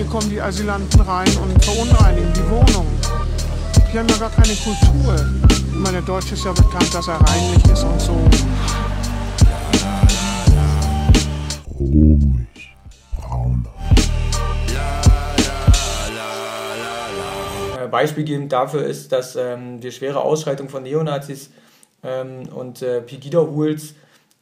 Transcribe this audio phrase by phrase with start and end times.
[0.00, 2.86] hier kommen die Asylanten rein und verunreinigen die Wohnung.
[3.92, 5.14] Die haben ja gar keine Kultur.
[5.50, 8.12] Ich meine, der Deutsche ist ja bekannt, dass er reinlich ist und so.
[11.78, 12.74] Ruhig,
[13.14, 13.68] brauner.
[17.78, 21.50] Äh, Beispielgebend dafür ist, dass ähm, wir schwere Ausschreitungen von Neonazis
[22.02, 23.92] ähm, und äh, Pegida-Hools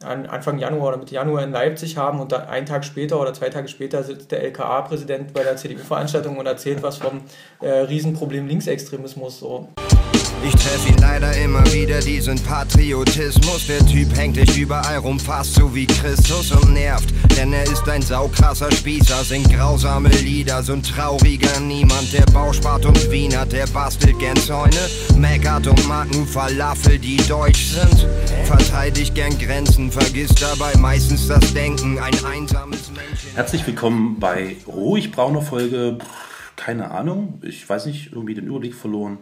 [0.01, 3.67] Anfang Januar oder Mitte Januar in Leipzig haben und einen Tag später oder zwei Tage
[3.67, 7.23] später sitzt der LKA-Präsident bei der CDU-Veranstaltung und erzählt was vom
[7.61, 9.41] äh, Riesenproblem Linksextremismus.
[9.41, 9.69] So.
[10.45, 13.67] Ich treffe ihn leider immer wieder, diesen Patriotismus.
[13.67, 17.13] Der Typ hängt dich überall rum, fast so wie Christus und nervt.
[17.37, 22.13] Denn er ist ein saukrasser Spießer, singt grausame Lieder, so ein trauriger Niemand.
[22.13, 27.73] Der Bauspart und Wiener, der bastelt gern Zäune, meckert und mag nur Falafel, die deutsch
[27.73, 28.07] sind.
[28.45, 33.31] Verteidigt gern Grenzen, vergisst dabei meistens das Denken, ein einsames Männchen.
[33.35, 35.99] Herzlich willkommen bei Ruhig Brauner Folge.
[36.55, 39.19] Keine Ahnung, ich weiß nicht, irgendwie den Überblick verloren.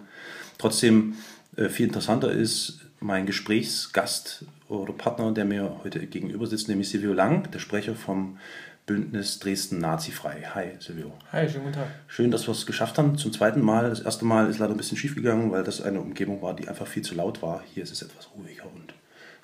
[0.59, 1.15] Trotzdem
[1.57, 7.13] äh, viel interessanter ist mein Gesprächsgast oder Partner, der mir heute gegenüber sitzt, nämlich Silvio
[7.13, 8.39] Lang, der Sprecher vom
[8.87, 10.43] Bündnis Dresden Nazifrei.
[10.55, 11.13] Hi Silvio.
[11.33, 11.89] Hi, schönen guten Tag.
[12.07, 13.91] Schön, dass wir es geschafft haben zum zweiten Mal.
[13.91, 16.69] Das erste Mal ist leider ein bisschen schief gegangen, weil das eine Umgebung war, die
[16.69, 17.63] einfach viel zu laut war.
[17.75, 18.95] Hier ist es etwas ruhiger und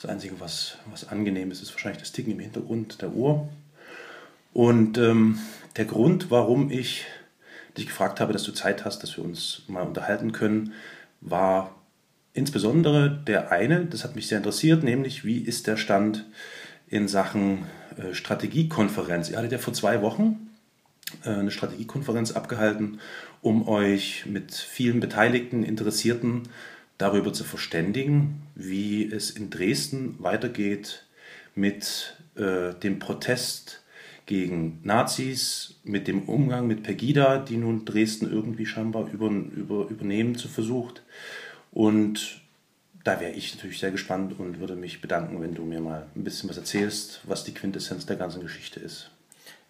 [0.01, 3.49] das Einzige, was, was angenehm ist, ist wahrscheinlich das Ticken im Hintergrund der Uhr.
[4.53, 5.39] Und ähm,
[5.77, 7.05] der Grund, warum ich
[7.77, 10.73] dich gefragt habe, dass du Zeit hast, dass wir uns mal unterhalten können,
[11.23, 11.75] war
[12.35, 16.27] insbesondere der eine, das hat mich sehr interessiert, nämlich wie ist der Stand
[16.89, 19.31] in Sachen äh, Strategiekonferenz.
[19.31, 20.51] Ihr hattet ja vor zwei Wochen
[21.25, 23.01] äh, eine Strategiekonferenz abgehalten,
[23.41, 26.49] um euch mit vielen Beteiligten, Interessierten
[26.99, 31.05] darüber zu verständigen, wie es in Dresden weitergeht
[31.55, 33.82] mit äh, dem Protest
[34.27, 40.37] gegen Nazis, mit dem Umgang mit Pegida, die nun Dresden irgendwie scheinbar über, über, übernehmen
[40.37, 41.03] zu versucht.
[41.73, 42.43] Und
[43.05, 46.25] da wäre ich natürlich sehr gespannt und würde mich bedanken, wenn du mir mal ein
[46.25, 49.11] bisschen was erzählst, was die Quintessenz der ganzen Geschichte ist.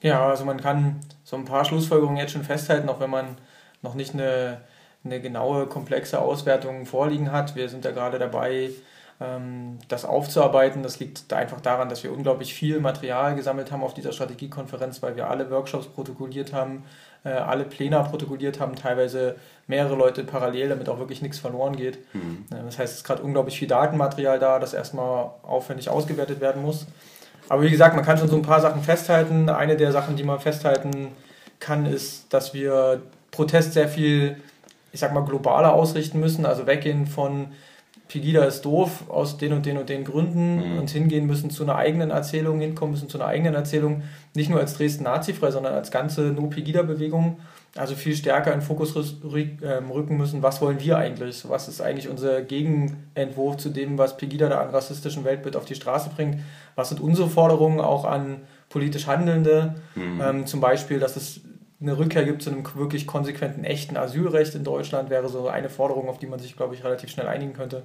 [0.02, 3.36] Ja, also man kann so ein paar Schlussfolgerungen jetzt schon festhalten, auch wenn man
[3.80, 4.60] noch nicht eine,
[5.04, 7.56] eine genaue, komplexe Auswertung vorliegen hat.
[7.56, 8.70] Wir sind da gerade dabei,
[9.88, 10.82] das aufzuarbeiten.
[10.82, 15.16] Das liegt einfach daran, dass wir unglaublich viel Material gesammelt haben auf dieser Strategiekonferenz, weil
[15.16, 16.84] wir alle Workshops protokolliert haben,
[17.24, 21.98] äh, alle Pläne protokolliert haben, teilweise mehrere Leute parallel, damit auch wirklich nichts verloren geht.
[22.14, 22.46] Mhm.
[22.50, 26.62] Äh, Das heißt, es ist gerade unglaublich viel Datenmaterial da, das erstmal aufwendig ausgewertet werden
[26.62, 26.86] muss.
[27.48, 29.48] Aber wie gesagt, man kann schon so ein paar Sachen festhalten.
[29.48, 31.08] Eine der Sachen, die man festhalten
[31.60, 34.36] kann, ist, dass wir Protest sehr viel,
[34.92, 36.46] ich sag mal, globaler ausrichten müssen.
[36.46, 37.48] Also weggehen von
[38.12, 40.78] Pegida ist doof aus den und den und den Gründen Mhm.
[40.80, 44.02] und hingehen müssen zu einer eigenen Erzählung, hinkommen müssen zu einer eigenen Erzählung,
[44.34, 47.38] nicht nur als Dresden nazifrei, sondern als ganze No-Pegida-Bewegung.
[47.74, 51.48] Also viel stärker in Fokus ähm, rücken müssen, was wollen wir eigentlich?
[51.48, 55.74] Was ist eigentlich unser Gegenentwurf zu dem, was Pegida da an rassistischen Weltbild auf die
[55.74, 56.40] Straße bringt?
[56.74, 59.76] Was sind unsere Forderungen auch an politisch Handelnde?
[59.96, 61.40] Ähm, zum Beispiel, dass es
[61.82, 66.08] eine Rückkehr gibt zu einem wirklich konsequenten, echten Asylrecht in Deutschland, wäre so eine Forderung,
[66.08, 67.82] auf die man sich, glaube ich, relativ schnell einigen könnte.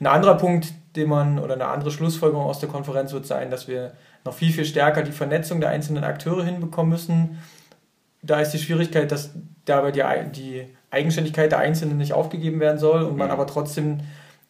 [0.00, 3.68] Ein anderer Punkt, den man oder eine andere Schlussfolgerung aus der Konferenz wird sein, dass
[3.68, 3.92] wir
[4.24, 7.38] noch viel, viel stärker die Vernetzung der einzelnen Akteure hinbekommen müssen.
[8.22, 9.30] Da ist die Schwierigkeit, dass
[9.64, 10.02] dabei die,
[10.32, 13.32] die Eigenständigkeit der Einzelnen nicht aufgegeben werden soll und man Mhm.
[13.32, 14.00] aber trotzdem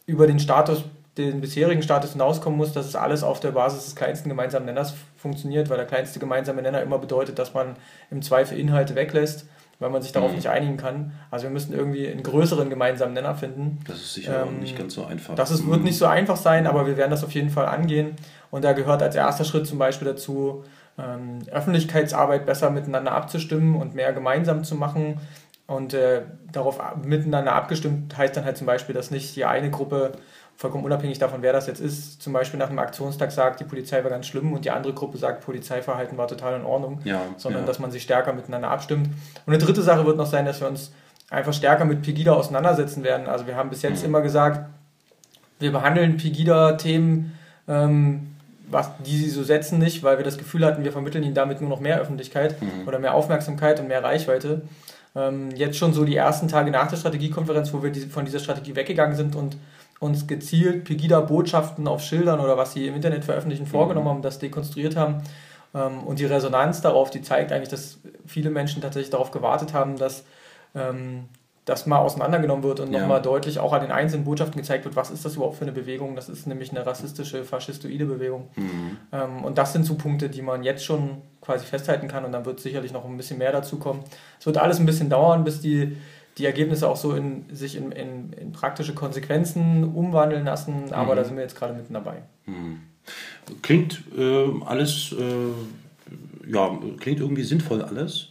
[0.07, 0.85] über den Status,
[1.19, 4.95] den bisherigen Status hinauskommen muss, dass es alles auf der Basis des kleinsten gemeinsamen Nenners
[5.17, 7.77] funktioniert, weil der kleinste gemeinsame Nenner immer bedeutet, dass man
[8.11, 9.47] im Zweifel Inhalte weglässt,
[9.79, 10.37] weil man sich darauf Mhm.
[10.37, 11.13] nicht einigen kann.
[11.31, 13.79] Also wir müssen irgendwie einen größeren gemeinsamen Nenner finden.
[13.87, 15.35] Das ist sicher Ähm, nicht ganz so einfach.
[15.37, 18.17] Das ist, wird nicht so einfach sein, aber wir werden das auf jeden Fall angehen.
[18.51, 20.65] Und da gehört als erster Schritt zum Beispiel dazu,
[20.99, 25.21] ähm, Öffentlichkeitsarbeit besser miteinander abzustimmen und mehr gemeinsam zu machen.
[25.67, 26.23] Und äh,
[26.53, 30.13] darauf miteinander abgestimmt heißt dann halt zum Beispiel, dass nicht die eine Gruppe,
[30.57, 34.03] vollkommen unabhängig davon, wer das jetzt ist, zum Beispiel nach einem Aktionstag sagt, die Polizei
[34.05, 37.63] war ganz schlimm und die andere Gruppe sagt, Polizeiverhalten war total in Ordnung Ja, sondern
[37.63, 37.67] ja.
[37.67, 39.09] dass man sich stärker miteinander abstimmt.
[39.47, 40.93] Und eine dritte Sache wird noch sein, dass wir uns
[41.31, 43.27] einfach stärker mit Pegida auseinandersetzen werden.
[43.27, 44.09] Also wir haben bis jetzt Mhm.
[44.11, 44.61] immer gesagt,
[45.59, 47.37] wir behandeln Pegida-Themen,
[47.69, 48.31] ähm,
[48.71, 51.61] was, die sie so setzen nicht, weil wir das Gefühl hatten, wir vermitteln ihnen damit
[51.61, 52.87] nur noch mehr Öffentlichkeit Mhm.
[52.89, 54.63] oder mehr Aufmerksamkeit und mehr Reichweite.
[55.17, 58.39] Ähm, jetzt schon so die ersten Tage nach der Strategiekonferenz, wo wir diese, von dieser
[58.41, 59.57] Strategie weggegangen sind und
[60.01, 64.97] uns gezielt Pegida-Botschaften auf Schildern oder was sie im Internet veröffentlichen vorgenommen haben, das dekonstruiert
[64.97, 65.23] haben.
[65.75, 69.97] Ähm, und die Resonanz darauf, die zeigt eigentlich, dass viele Menschen tatsächlich darauf gewartet haben,
[69.97, 70.25] dass
[70.75, 71.25] ähm,
[71.65, 73.01] das mal auseinandergenommen wird und Ja.
[73.01, 75.73] nochmal deutlich auch an den einzelnen Botschaften gezeigt wird, was ist das überhaupt für eine
[75.73, 76.15] Bewegung.
[76.15, 78.49] Das ist nämlich eine rassistische, faschistoide Bewegung.
[78.57, 78.99] Mhm.
[79.13, 82.45] Ähm, und das sind so Punkte, die man jetzt schon quasi festhalten kann und dann
[82.45, 84.01] wird sicherlich noch ein bisschen mehr dazu kommen.
[84.39, 85.97] Es wird alles ein bisschen dauern, bis die,
[86.39, 91.17] die Ergebnisse auch so in, sich in, in, in praktische Konsequenzen umwandeln lassen, aber mhm.
[91.17, 92.23] da sind wir jetzt gerade mitten dabei.
[92.47, 92.81] Mhm.
[93.63, 98.29] Klingt äh, alles, äh, ja, klingt irgendwie sinnvoll alles.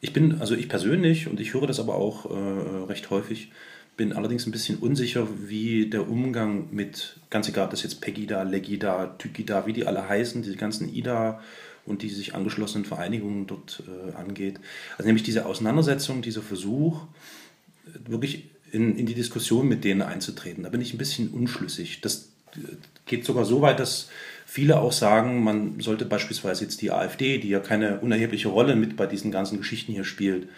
[0.00, 3.50] Ich bin, also ich persönlich, und ich höre das aber auch äh, recht häufig,
[3.96, 8.42] bin allerdings ein bisschen unsicher, wie der Umgang mit, ganz egal, ob das jetzt Pegida,
[8.42, 11.40] Legida, Tykida, wie die alle heißen, diese ganzen IDA
[11.86, 14.60] und die sich angeschlossenen Vereinigungen dort äh, angeht.
[14.98, 17.02] Also nämlich diese Auseinandersetzung, dieser Versuch,
[18.06, 20.64] wirklich in, in die Diskussion mit denen einzutreten.
[20.64, 22.00] Da bin ich ein bisschen unschlüssig.
[22.00, 22.58] Das äh,
[23.06, 24.08] geht sogar so weit, dass
[24.44, 28.96] viele auch sagen, man sollte beispielsweise jetzt die AfD, die ja keine unerhebliche Rolle mit
[28.96, 30.48] bei diesen ganzen Geschichten hier spielt,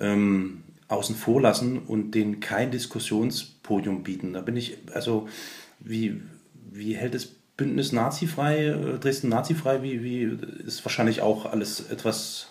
[0.00, 4.32] ähm, außen vor lassen und denen kein Diskussionspodium bieten.
[4.34, 5.28] Da bin ich, also
[5.80, 6.20] wie,
[6.70, 12.48] wie hält es Bündnis nazifrei, äh, Dresden nazifrei, wie, wie ist wahrscheinlich auch alles etwas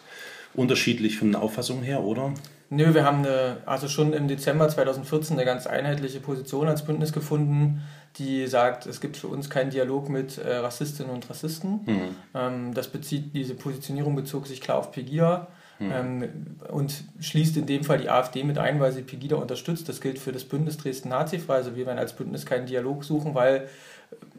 [0.54, 2.34] unterschiedlich von der Auffassung her, oder?
[2.70, 7.12] Nö, wir haben eine, also schon im Dezember 2014 eine ganz einheitliche Position als Bündnis
[7.12, 7.82] gefunden,
[8.18, 11.82] die sagt, es gibt für uns keinen Dialog mit äh, Rassistinnen und Rassisten.
[11.86, 12.16] Mhm.
[12.34, 15.48] Ähm, das bezieht, diese Positionierung bezog sich klar auf Pegida.
[15.80, 15.92] Mhm.
[15.92, 16.30] Ähm,
[16.72, 19.90] und schließt in dem Fall die AfD mit ein, weil sie Pegida unterstützt.
[19.90, 21.56] Das gilt für das Bündnis Dresden Nazifrei.
[21.56, 23.68] Also wir werden als Bündnis keinen Dialog suchen, weil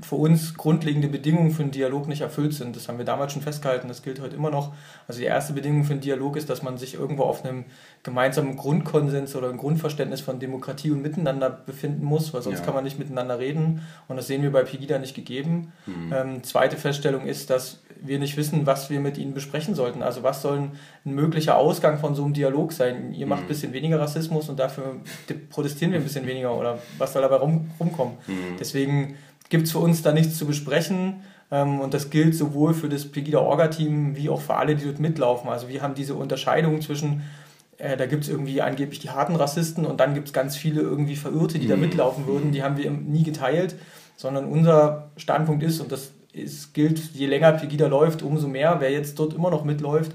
[0.05, 2.77] für uns grundlegende Bedingungen für einen Dialog nicht erfüllt sind.
[2.77, 4.73] Das haben wir damals schon festgehalten, das gilt heute immer noch.
[5.07, 7.65] Also die erste Bedingung für einen Dialog ist, dass man sich irgendwo auf einem
[8.03, 12.65] gemeinsamen Grundkonsens oder einem Grundverständnis von Demokratie und Miteinander befinden muss, weil sonst ja.
[12.65, 13.83] kann man nicht miteinander reden.
[14.09, 15.73] Und das sehen wir bei Pegida nicht gegeben.
[15.87, 16.13] Mhm.
[16.13, 20.03] Ähm, zweite Feststellung ist, dass wir nicht wissen, was wir mit ihnen besprechen sollten.
[20.03, 23.15] Also was soll ein möglicher Ausgang von so einem Dialog sein?
[23.15, 23.49] Ihr macht ein mhm.
[23.49, 24.97] bisschen weniger Rassismus und dafür
[25.51, 28.15] protestieren wir ein bisschen weniger oder was soll dabei rum, rumkommen?
[28.27, 28.57] Mhm.
[28.59, 29.15] Deswegen
[29.53, 31.23] gibt es für uns da nichts zu besprechen.
[31.51, 35.51] Ähm, und das gilt sowohl für das Pegida-Orga-Team wie auch für alle, die dort mitlaufen.
[35.51, 37.23] Also wir haben diese Unterscheidung zwischen,
[37.77, 40.81] äh, da gibt es irgendwie angeblich die harten Rassisten und dann gibt es ganz viele
[40.81, 41.71] irgendwie Verirrte, die mhm.
[41.71, 42.51] da mitlaufen würden.
[42.53, 43.77] Die haben wir nie geteilt,
[44.17, 48.91] sondern unser Standpunkt ist, und das ist, gilt, je länger Pegida läuft, umso mehr, wer
[48.91, 50.13] jetzt dort immer noch mitläuft,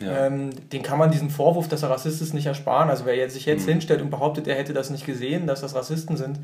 [0.00, 0.26] ja.
[0.26, 2.88] Ähm, den kann man diesen Vorwurf, dass er Rassist ist, nicht ersparen.
[2.88, 3.72] Also wer jetzt sich jetzt mhm.
[3.72, 6.38] hinstellt und behauptet, er hätte das nicht gesehen, dass das Rassisten sind,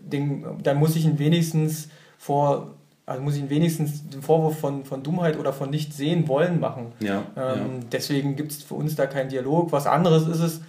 [0.00, 1.88] den, dann muss ich ihn wenigstens
[2.18, 2.74] vor,
[3.06, 6.60] also muss ich ihn wenigstens den Vorwurf von, von Dummheit oder von nicht sehen wollen
[6.60, 6.92] machen.
[7.00, 7.64] Ja, ähm, ja.
[7.92, 9.72] Deswegen gibt es für uns da keinen Dialog.
[9.72, 10.60] Was anderes ist es,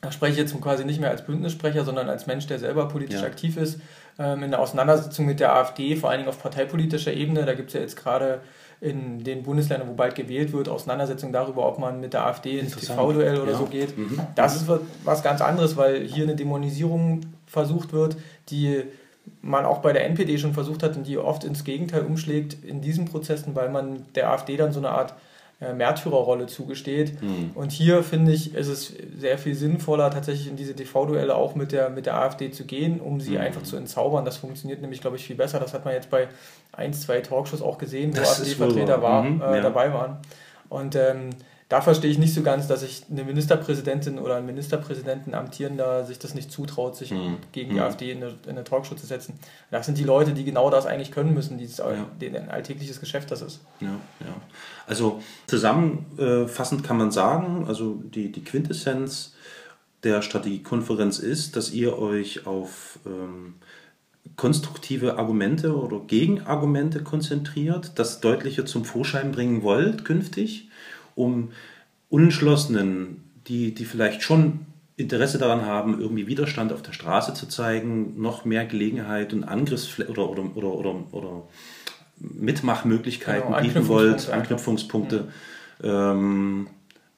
[0.00, 3.20] da spreche ich jetzt quasi nicht mehr als Bündnissprecher, sondern als Mensch, der selber politisch
[3.20, 3.26] ja.
[3.26, 3.80] aktiv ist,
[4.18, 7.44] ähm, in der Auseinandersetzung mit der AfD, vor allen Dingen auf parteipolitischer Ebene.
[7.44, 8.40] Da gibt es ja jetzt gerade
[8.80, 12.76] in den Bundesländern, wo bald gewählt wird, Auseinandersetzung darüber, ob man mit der AfD ins
[12.76, 13.58] TV-Duell oder ja.
[13.58, 13.98] so geht.
[13.98, 14.20] Mhm.
[14.36, 14.70] Das ist
[15.04, 18.16] was ganz anderes, weil hier eine Dämonisierung versucht wird,
[18.50, 18.84] die
[19.42, 22.80] man auch bei der NPD schon versucht hat und die oft ins Gegenteil umschlägt in
[22.80, 25.14] diesen Prozessen, weil man der AfD dann so eine Art
[25.60, 27.20] äh, Märtyrerrolle zugesteht.
[27.20, 27.50] Mhm.
[27.54, 31.72] Und hier finde ich, ist es sehr viel sinnvoller, tatsächlich in diese TV-Duelle auch mit
[31.72, 33.38] der, mit der AfD zu gehen, um sie mhm.
[33.38, 34.24] einfach zu entzaubern.
[34.24, 35.58] Das funktioniert nämlich, glaube ich, viel besser.
[35.58, 36.28] Das hat man jetzt bei
[36.72, 39.60] ein, zwei Talkshows auch gesehen, wo AfD-Vertreter war, mhm, äh, ja.
[39.60, 40.18] dabei waren.
[40.68, 41.30] Und ähm,
[41.68, 46.18] da verstehe ich nicht so ganz, dass sich eine Ministerpräsidentin oder ein Ministerpräsidenten amtierender sich
[46.18, 47.36] das nicht zutraut, sich mhm.
[47.52, 47.82] gegen die mhm.
[47.82, 49.38] AfD in eine, in eine, Talkshow zu setzen.
[49.70, 52.06] Das sind die Leute, die genau das eigentlich können müssen, die ja.
[52.20, 53.60] denen alltägliches Geschäft das ist.
[53.80, 53.88] Ja,
[54.20, 54.34] ja.
[54.86, 59.34] Also zusammenfassend kann man sagen, also die, die Quintessenz
[60.04, 63.56] der Strategiekonferenz ist, dass ihr euch auf ähm,
[64.36, 70.68] konstruktive Argumente oder Gegenargumente konzentriert, das deutlicher zum Vorschein bringen wollt künftig
[71.18, 71.50] um
[72.08, 74.60] Unentschlossenen, die, die vielleicht schon
[74.96, 80.10] Interesse daran haben, irgendwie Widerstand auf der Straße zu zeigen, noch mehr Gelegenheit und Angriffsfläche
[80.10, 81.42] oder, oder, oder, oder, oder
[82.18, 85.28] Mitmachmöglichkeiten genau, bieten wollt, Anknüpfungspunkte,
[85.82, 86.12] ja.
[86.12, 86.68] ähm,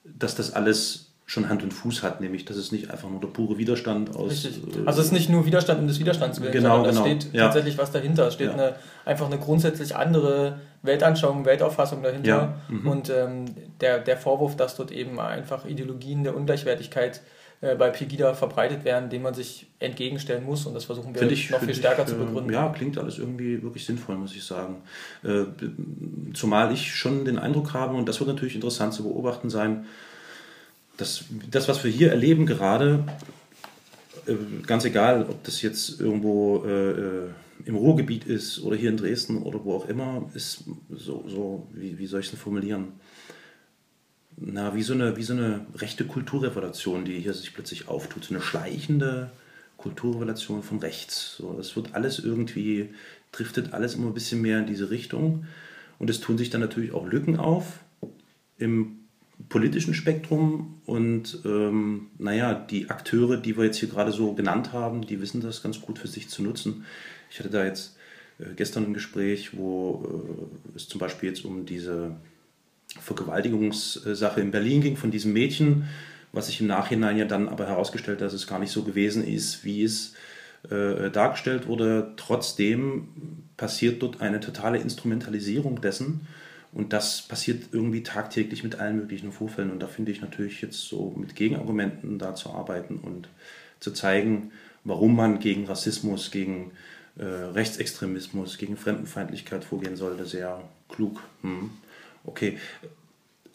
[0.05, 3.29] dass das alles schon Hand und Fuß hat, nämlich dass es nicht einfach nur der
[3.29, 4.33] pure Widerstand aus.
[4.33, 4.59] Richtig.
[4.75, 7.05] Äh, also es ist nicht nur Widerstand um des Widerstands willen, genau, sondern genau.
[7.05, 7.45] da steht ja.
[7.45, 8.27] tatsächlich was dahinter.
[8.27, 8.55] Es steht ja.
[8.55, 12.29] eine, einfach eine grundsätzlich andere Weltanschauung, Weltauffassung dahinter.
[12.29, 12.55] Ja.
[12.69, 12.87] Mhm.
[12.89, 13.45] Und ähm,
[13.81, 17.21] der, der Vorwurf, dass dort eben einfach Ideologien der Ungleichwertigkeit
[17.61, 20.67] äh, bei Pegida verbreitet werden, dem man sich entgegenstellen muss.
[20.67, 22.53] Und das versuchen wir ich, noch viel stärker ich, zu begründen.
[22.53, 24.83] Ja, klingt alles irgendwie wirklich sinnvoll, muss ich sagen.
[25.23, 25.45] Äh,
[26.35, 29.87] zumal ich schon den Eindruck habe, und das wird natürlich interessant zu beobachten sein,
[31.01, 33.05] das, das, was wir hier erleben gerade,
[34.27, 34.35] äh,
[34.67, 37.29] ganz egal, ob das jetzt irgendwo äh, äh,
[37.65, 41.99] im Ruhrgebiet ist oder hier in Dresden oder wo auch immer, ist so, so wie,
[41.99, 42.89] wie soll ich es formulieren?
[44.37, 48.35] Na, wie so, eine, wie so eine rechte Kulturrevolution, die hier sich plötzlich auftut, so
[48.35, 49.31] eine schleichende
[49.77, 51.37] Kulturrevolution von rechts.
[51.37, 52.91] So, das wird alles irgendwie,
[53.33, 55.47] driftet alles immer ein bisschen mehr in diese Richtung.
[55.99, 57.81] Und es tun sich dann natürlich auch Lücken auf
[58.57, 59.00] im
[59.49, 60.81] politischen Spektrum.
[60.87, 65.41] Und ähm, naja, die Akteure, die wir jetzt hier gerade so genannt haben, die wissen
[65.41, 66.85] das ganz gut für sich zu nutzen.
[67.31, 67.97] Ich hatte da jetzt
[68.39, 72.17] äh, gestern ein Gespräch, wo äh, es zum Beispiel jetzt um diese
[73.01, 75.85] Vergewaltigungssache in Berlin ging von diesem Mädchen,
[76.33, 79.27] was sich im Nachhinein ja dann aber herausgestellt hat, dass es gar nicht so gewesen
[79.27, 80.15] ist, wie es
[80.69, 82.13] äh, dargestellt wurde.
[82.17, 83.09] Trotzdem
[83.57, 86.27] passiert dort eine totale Instrumentalisierung dessen.
[86.73, 89.71] Und das passiert irgendwie tagtäglich mit allen möglichen Vorfällen.
[89.71, 93.29] Und da finde ich natürlich jetzt so mit Gegenargumenten da zu arbeiten und
[93.81, 94.53] zu zeigen,
[94.85, 96.71] warum man gegen Rassismus, gegen
[97.19, 101.23] äh, Rechtsextremismus, gegen Fremdenfeindlichkeit vorgehen sollte, sehr klug.
[101.43, 101.71] Hm.
[102.25, 102.59] Okay.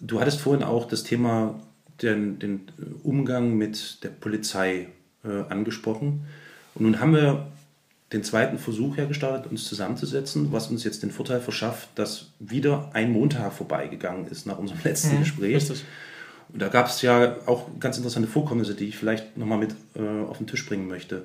[0.02, 1.62] Du hattest vorhin auch das Thema
[2.02, 2.68] den, den
[3.04, 4.90] Umgang mit der Polizei
[5.24, 6.28] äh, angesprochen.
[6.76, 7.48] Und nun haben wir
[8.16, 13.12] den zweiten Versuch hergestartet, uns zusammenzusetzen, was uns jetzt den Vorteil verschafft, dass wieder ein
[13.12, 15.56] Montag vorbeigegangen ist nach unserem letzten mhm, Gespräch.
[15.56, 15.86] Richtig.
[16.50, 20.26] Und da gab es ja auch ganz interessante Vorkommnisse, die ich vielleicht nochmal mit äh,
[20.30, 21.24] auf den Tisch bringen möchte.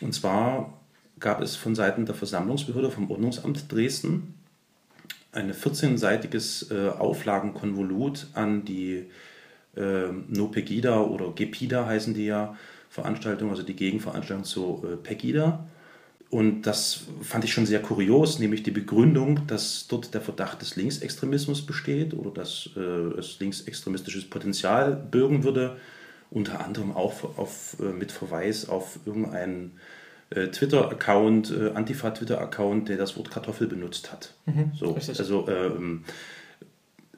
[0.00, 0.72] Und zwar
[1.18, 4.34] gab es von Seiten der Versammlungsbehörde vom Ordnungsamt Dresden
[5.32, 9.06] ein 14-seitiges äh, Auflagenkonvolut an die
[9.76, 12.56] äh, No Pegida oder Gepida heißen die ja
[12.88, 15.66] Veranstaltung, also die Gegenveranstaltung zu äh, Pegida.
[16.34, 20.74] Und das fand ich schon sehr kurios, nämlich die Begründung, dass dort der Verdacht des
[20.74, 25.76] Linksextremismus besteht oder dass äh, es linksextremistisches Potenzial bürgen würde,
[26.32, 29.78] unter anderem auch auf, äh, mit Verweis auf irgendeinen
[30.30, 34.34] äh, Twitter-Account, äh, Antifa-Twitter-Account, der das Wort Kartoffel benutzt hat.
[34.46, 36.02] Mhm, so, also ähm,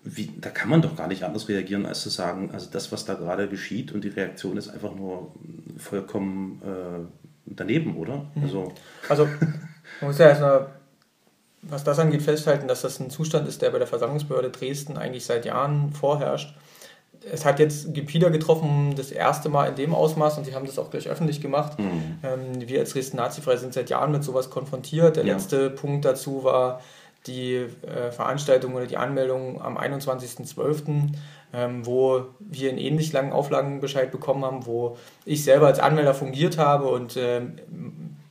[0.05, 3.07] wie, da kann man doch gar nicht anders reagieren, als zu sagen, also das, was
[3.07, 5.35] da gerade geschieht und die Reaktion ist einfach nur
[5.79, 7.16] vollkommen äh,
[7.47, 8.27] daneben, oder?
[8.35, 8.43] Mhm.
[8.43, 8.73] Also,
[9.09, 9.25] also
[10.01, 10.67] man muss ja erstmal,
[11.63, 15.25] was das angeht, festhalten, dass das ein Zustand ist, der bei der Versammlungsbehörde Dresden eigentlich
[15.25, 16.55] seit Jahren vorherrscht.
[17.33, 20.79] Es hat jetzt Gepida getroffen, das erste Mal in dem Ausmaß und sie haben das
[20.79, 21.79] auch gleich öffentlich gemacht.
[21.79, 22.19] Mhm.
[22.23, 25.17] Ähm, wir als Dresden Nazifrei sind seit Jahren mit sowas konfrontiert.
[25.17, 25.33] Der ja.
[25.33, 26.81] letzte Punkt dazu war
[27.27, 31.13] die äh, Veranstaltung oder die Anmeldung am 21.12.,
[31.53, 36.59] ähm, wo wir einen ähnlich langen Auflagenbescheid bekommen haben, wo ich selber als Anmelder fungiert
[36.59, 37.57] habe und ähm,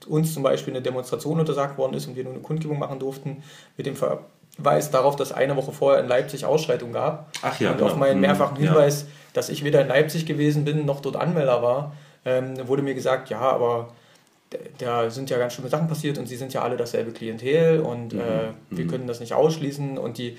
[0.08, 3.44] uns zum Beispiel eine Demonstration untersagt worden ist und wir nur eine Kundgebung machen durften,
[3.78, 7.32] mit dem Verweis darauf, dass eine Woche vorher in Leipzig Ausschreitung gab.
[7.42, 8.22] Ach ja, und auf meinen mhm.
[8.22, 9.08] mehrfachen Hinweis, ja.
[9.34, 11.94] dass ich weder in Leipzig gewesen bin, noch dort Anmelder war,
[12.26, 13.90] ähm, wurde mir gesagt, ja, aber
[14.78, 18.14] da sind ja ganz schlimme Sachen passiert und sie sind ja alle dasselbe Klientel und
[18.14, 18.20] mhm.
[18.20, 18.24] äh,
[18.70, 18.90] wir mhm.
[18.90, 20.38] können das nicht ausschließen und die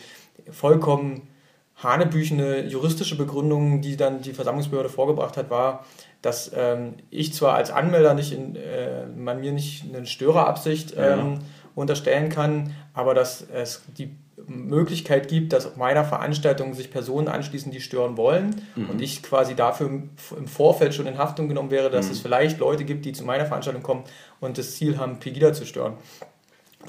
[0.51, 1.29] vollkommen
[1.77, 5.85] hanebüchene juristische Begründung, die dann die Versammlungsbehörde vorgebracht hat, war,
[6.23, 11.35] dass ähm, ich zwar als Anmelder nicht in, äh, man mir nicht eine Störerabsicht ähm,
[11.35, 11.39] ja.
[11.75, 14.17] unterstellen kann, aber dass es die
[14.49, 18.91] Möglichkeit gibt, dass auf meiner Veranstaltung sich Personen anschließen, die stören wollen mhm.
[18.91, 22.13] und ich quasi dafür im Vorfeld schon in Haftung genommen wäre, dass mhm.
[22.13, 24.05] es vielleicht Leute gibt, die zu meiner Veranstaltung kommen
[24.41, 25.95] und das Ziel haben, Pegida zu stören.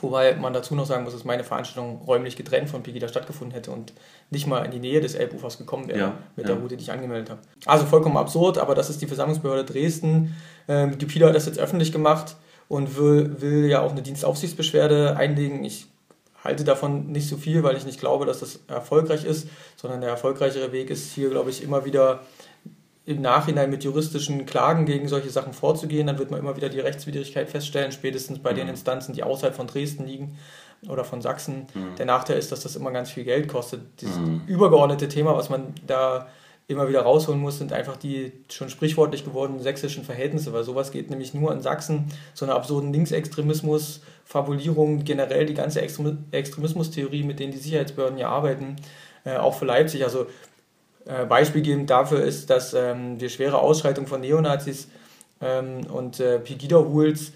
[0.02, 3.72] Wobei man dazu noch sagen muss, dass meine Veranstaltung räumlich getrennt von Pegida stattgefunden hätte
[3.72, 3.94] und
[4.30, 6.54] nicht mal in die Nähe des Elbufers gekommen wäre ja, mit ja.
[6.54, 7.42] der Route, die ich angemeldet habe.
[7.66, 10.36] Also vollkommen absurd, aber das ist die Versammlungsbehörde Dresden.
[10.68, 12.36] Ähm, die Pegida hat das jetzt öffentlich gemacht
[12.68, 15.64] und will, will ja auch eine Dienstaufsichtsbeschwerde einlegen.
[15.64, 15.88] Ich
[16.44, 20.10] halte davon nicht so viel, weil ich nicht glaube, dass das erfolgreich ist, sondern der
[20.10, 22.22] erfolgreichere Weg ist hier, glaube ich, immer wieder
[23.08, 26.08] im Nachhinein mit juristischen Klagen gegen solche Sachen vorzugehen.
[26.08, 28.58] Dann wird man immer wieder die Rechtswidrigkeit feststellen, spätestens bei mhm.
[28.58, 30.38] den Instanzen, die außerhalb von Dresden liegen
[30.90, 31.68] oder von Sachsen.
[31.74, 31.96] Mhm.
[31.98, 33.82] Der Nachteil ist, dass das immer ganz viel Geld kostet.
[34.02, 34.42] Das mhm.
[34.46, 36.28] übergeordnete Thema, was man da
[36.68, 41.10] immer wieder rausholen muss, sind einfach die schon sprichwörtlich gewordenen sächsischen Verhältnisse, weil sowas geht
[41.10, 47.54] nämlich nur in Sachsen, so eine absurden Linksextremismus, Fabulierung, generell die ganze Extremismustheorie, mit denen
[47.54, 48.76] die Sicherheitsbehörden hier arbeiten,
[49.24, 50.04] äh, auch für Leipzig.
[50.04, 50.28] Also
[51.08, 54.90] äh, beispielgebend dafür ist, dass ähm, wir schwere Ausschreitungen von Neonazis
[55.42, 57.32] ähm, und äh, Pegida-Hools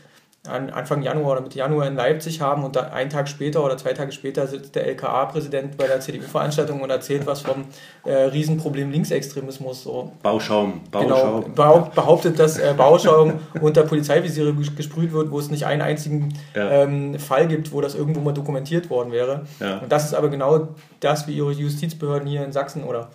[0.48, 3.94] Anfang Januar oder Mitte Januar in Leipzig haben und dann einen Tag später oder zwei
[3.94, 7.66] Tage später sitzt der LKA-Präsident bei der CDU-Veranstaltung und erzählt was vom
[8.06, 9.84] äh, Riesenproblem Linksextremismus.
[9.84, 10.14] So.
[10.24, 11.54] Bauschaum, Bauschaum.
[11.54, 16.72] Genau, behauptet, dass äh, Bauschaum unter Polizeivisiere gesprüht wird, wo es nicht einen einzigen ja.
[16.72, 19.46] ähm, Fall gibt, wo das irgendwo mal dokumentiert worden wäre.
[19.60, 19.78] Ja.
[19.78, 20.70] Und das ist aber genau
[21.02, 23.10] das, wie ihre Justizbehörden hier in Sachsen oder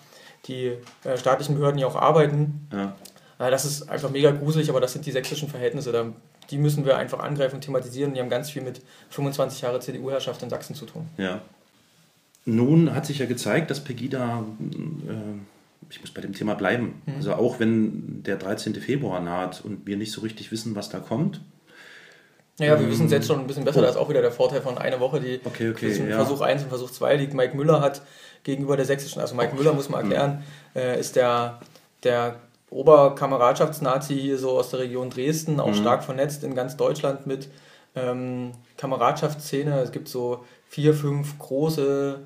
[0.48, 0.72] die
[1.04, 2.68] äh, staatlichen Behörden hier auch arbeiten.
[2.72, 2.96] Ja.
[3.38, 5.92] Äh, das ist einfach mega gruselig, aber das sind die sächsischen Verhältnisse.
[5.92, 6.12] Da
[6.50, 8.14] die müssen wir einfach angreifen und thematisieren.
[8.14, 11.08] Die haben ganz viel mit 25 Jahre CDU-Herrschaft in Sachsen zu tun.
[11.16, 11.40] Ja.
[12.44, 17.14] Nun hat sich ja gezeigt, dass Pegida, äh, ich muss bei dem Thema bleiben, mhm.
[17.16, 18.76] also auch wenn der 13.
[18.76, 21.40] Februar naht und wir nicht so richtig wissen, was da kommt,
[22.58, 23.82] Naja, wir wissen es jetzt schon ein bisschen besser.
[23.82, 26.16] Da ist auch wieder der Vorteil von einer Woche, die Okay, okay, zwischen ja.
[26.16, 27.34] Versuch 1 und Versuch 2 liegt.
[27.34, 28.02] Mike Müller hat
[28.46, 31.58] gegenüber der sächsischen, also Mike Müller muss man erklären, äh, ist der,
[32.04, 32.36] der
[32.70, 37.48] Oberkameradschaftsnazi hier so aus der Region Dresden, auch stark vernetzt in ganz Deutschland mit
[37.96, 39.80] ähm, Kameradschaftsszene.
[39.80, 42.20] Es gibt so vier, fünf große,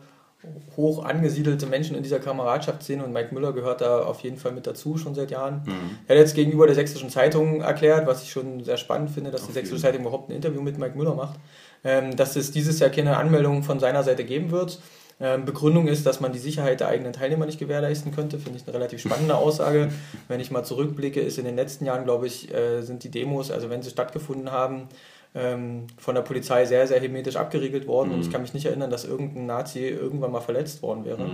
[0.77, 4.67] hoch angesiedelte Menschen in dieser Kameradschaftsszene und Mike Müller gehört da auf jeden Fall mit
[4.67, 5.63] dazu, schon seit Jahren.
[6.07, 9.47] Er hat jetzt gegenüber der Sächsischen Zeitung erklärt, was ich schon sehr spannend finde, dass
[9.47, 11.39] die Sächsische Zeitung überhaupt ein Interview mit Mike Müller macht,
[11.83, 14.81] ähm, dass es dieses Jahr keine Anmeldung von seiner Seite geben wird.
[15.23, 18.39] Ähm, Begründung ist, dass man die Sicherheit der eigenen Teilnehmer nicht gewährleisten könnte.
[18.39, 19.91] Finde ich eine relativ spannende Aussage.
[20.29, 23.51] Wenn ich mal zurückblicke, ist in den letzten Jahren, glaube ich, äh, sind die Demos,
[23.51, 24.89] also wenn sie stattgefunden haben,
[25.35, 28.13] ähm, von der Polizei sehr, sehr hermetisch abgeriegelt worden.
[28.13, 31.31] Und ich kann mich nicht erinnern, dass irgendein Nazi irgendwann mal verletzt worden wäre.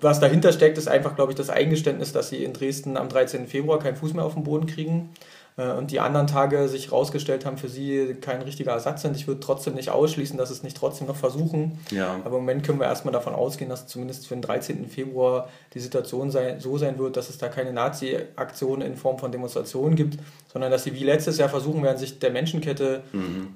[0.00, 3.46] Was dahinter steckt, ist einfach, glaube ich, das Eingeständnis, dass sie in Dresden am 13.
[3.46, 5.10] Februar keinen Fuß mehr auf den Boden kriegen
[5.56, 9.14] und die anderen Tage sich herausgestellt haben, für sie kein richtiger Ersatz sind.
[9.14, 11.78] Ich würde trotzdem nicht ausschließen, dass es nicht trotzdem noch versuchen.
[11.92, 12.16] Ja.
[12.24, 14.88] Aber im Moment können wir erstmal davon ausgehen, dass zumindest für den 13.
[14.88, 19.30] Februar die Situation sei, so sein wird, dass es da keine Nazi-Aktion in Form von
[19.30, 20.18] Demonstrationen gibt,
[20.52, 23.04] sondern dass sie wie letztes Jahr versuchen werden, sich der Menschenkette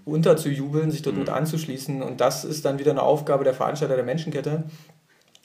[0.04, 2.02] unterzujubeln, sich dort mit anzuschließen.
[2.02, 4.62] Und das ist dann wieder eine Aufgabe der Veranstalter der Menschenkette.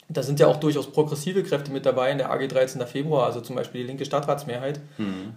[0.08, 2.86] Da sind ja auch durchaus progressive Kräfte mit dabei in der AG 13.
[2.86, 4.80] Februar, also zum Beispiel die linke Stadtratsmehrheit,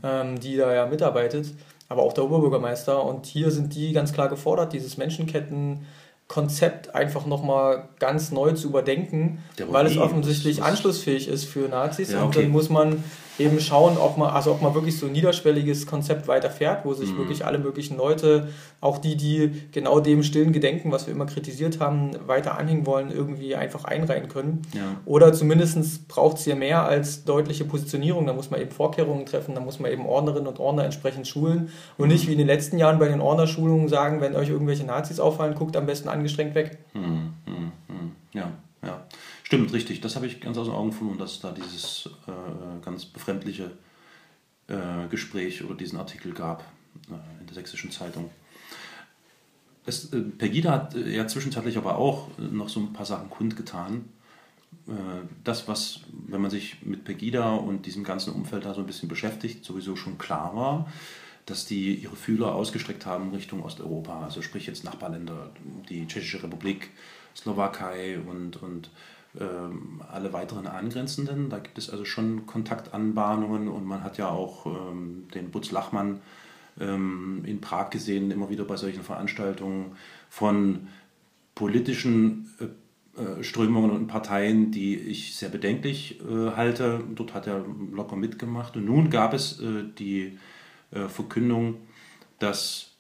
[0.04, 1.48] ähm, die da ja mitarbeitet,
[1.90, 3.04] aber auch der Oberbürgermeister.
[3.04, 9.42] Und hier sind die ganz klar gefordert, dieses Menschenkettenkonzept einfach nochmal ganz neu zu überdenken,
[9.70, 12.12] weil es offensichtlich anschlussfähig ist für Nazis.
[12.12, 12.42] Ja, Und okay.
[12.42, 13.04] dann muss man
[13.40, 16.96] eben schauen, ob man, also ob man wirklich so ein niederschwelliges Konzept weiterfährt, wo Mhm.
[16.96, 18.48] sich wirklich alle möglichen Leute,
[18.82, 23.12] auch die, die genau dem stillen Gedenken, was wir immer kritisiert haben, weiter anhängen wollen,
[23.12, 24.62] irgendwie einfach einreihen können.
[24.74, 24.82] Ja.
[25.06, 28.26] Oder zumindest braucht es hier mehr als deutliche Positionierung.
[28.26, 31.70] Da muss man eben Vorkehrungen treffen, da muss man eben Ordnerinnen und Ordner entsprechend schulen
[31.98, 35.20] und nicht wie in den letzten Jahren bei den Ordnerschulungen sagen, wenn euch irgendwelche Nazis
[35.20, 36.78] auffallen, guckt am besten angestrengt weg.
[36.94, 38.12] Hm, hm, hm.
[38.34, 38.52] Ja, ja.
[39.48, 40.02] Stimmt, richtig.
[40.02, 43.72] Das habe ich ganz aus den Augen verloren, dass es da dieses äh, ganz befremdliche
[44.68, 46.66] äh, Gespräch oder diesen Artikel gab
[47.10, 48.30] äh, in der Sächsischen Zeitung.
[49.86, 53.30] Es, äh, Pegida hat äh, ja zwischenzeitlich aber auch äh, noch so ein paar Sachen
[53.30, 54.10] kundgetan.
[54.86, 54.92] Äh,
[55.46, 59.08] das, was, wenn man sich mit Pegida und diesem ganzen Umfeld da so ein bisschen
[59.08, 60.92] beschäftigt, sowieso schon klar war,
[61.46, 65.52] dass die ihre Fühler ausgestreckt haben Richtung Osteuropa, also sprich jetzt Nachbarländer,
[65.88, 66.90] die Tschechische Republik,
[67.34, 68.90] Slowakei und, und
[69.40, 71.50] ähm, alle weiteren angrenzenden.
[71.50, 76.22] Da gibt es also schon Kontaktanbahnungen und man hat ja auch ähm, den Butz Lachmann
[76.80, 79.96] ähm, in Prag gesehen, immer wieder bei solchen Veranstaltungen
[80.30, 80.88] von
[81.56, 82.66] politischen äh,
[83.18, 87.04] äh, Strömungen und Parteien, die ich sehr bedenklich äh, halte.
[87.16, 88.76] Dort hat er locker mitgemacht.
[88.76, 90.38] Und nun gab es äh, die
[90.92, 91.78] äh, Verkündung,
[92.40, 92.92] dass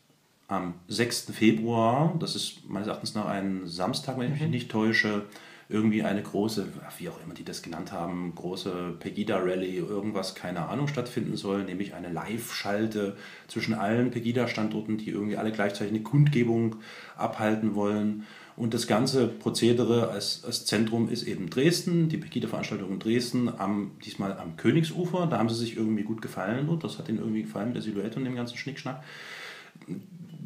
[0.48, 1.32] am 6.
[1.34, 5.26] Februar, das ist meines Erachtens nach ein Samstag, wenn ich mich nicht täusche,
[5.70, 10.88] irgendwie eine große, wie auch immer die das genannt haben, große Pegida-Rallye, irgendwas, keine Ahnung,
[10.88, 16.78] stattfinden soll, nämlich eine Live-Schalte zwischen allen Pegida-Standorten, die irgendwie alle gleichzeitig eine Kundgebung
[17.18, 18.24] abhalten wollen.
[18.56, 23.92] Und das ganze Prozedere als, als Zentrum ist eben Dresden, die Pegida-Veranstaltung in Dresden, am,
[24.04, 25.28] diesmal am Königsufer.
[25.28, 26.68] Da haben sie sich irgendwie gut gefallen.
[26.68, 29.04] Und das hat ihnen irgendwie gefallen mit der Silhouette und dem ganzen Schnickschnack.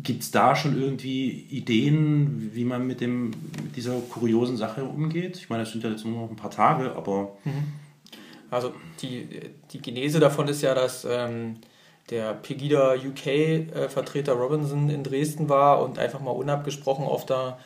[0.04, 3.30] Gibt es da schon irgendwie Ideen, wie man mit, dem,
[3.64, 5.38] mit dieser kuriosen Sache umgeht?
[5.38, 7.34] Ich meine, es sind ja jetzt nur noch ein paar Tage, aber
[8.52, 9.28] Also die,
[9.72, 11.56] die Genese davon ist ja, dass ähm,
[12.10, 17.58] der Pegida UK-Vertreter Robinson in Dresden war und einfach mal unabgesprochen auf der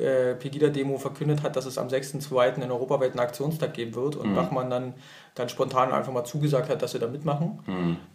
[0.00, 2.62] äh, Pegida-Demo verkündet hat, dass es am 6.2.
[2.62, 4.94] in europaweit einen Aktionstag geben wird und Bachmann dann,
[5.34, 7.60] dann spontan einfach mal zugesagt hat, dass sie da mitmachen.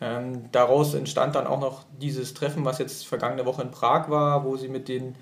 [0.02, 4.44] Ähm, daraus entstand dann auch noch dieses Treffen, was jetzt vergangene Woche in Prag war,
[4.46, 5.16] wo sie mit den,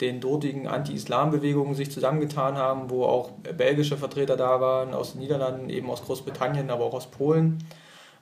[0.00, 5.70] den dortigen Anti-Islam-Bewegungen sich zusammengetan haben, wo auch belgische Vertreter da waren, aus den Niederlanden,
[5.70, 7.58] eben aus Großbritannien, aber auch aus Polen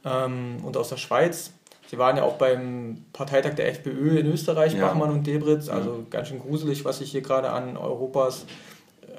[0.04, 1.52] ähm, und aus der Schweiz.
[1.88, 4.88] Sie waren ja auch beim Parteitag der FPÖ in Österreich, Ja.
[4.88, 8.44] Bachmann und Debritz, also ganz schön gruselig, was sich hier gerade an Europas,